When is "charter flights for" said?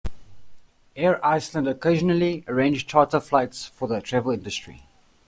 2.87-3.87